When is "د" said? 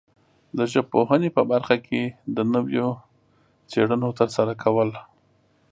0.57-0.59, 2.35-2.37